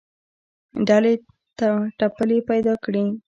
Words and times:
ډلې 0.87 1.13
ټپلې 1.99 2.37
پیدا 2.49 2.73
کړې 2.83 3.05